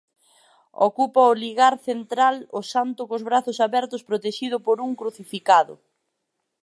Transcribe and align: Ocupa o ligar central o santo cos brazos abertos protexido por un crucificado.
Ocupa 0.87 1.31
o 1.31 1.37
ligar 1.43 1.75
central 1.87 2.35
o 2.59 2.61
santo 2.73 3.01
cos 3.09 3.25
brazos 3.29 3.57
abertos 3.67 4.05
protexido 4.09 4.57
por 4.65 4.77
un 4.85 4.91
crucificado. 4.99 5.73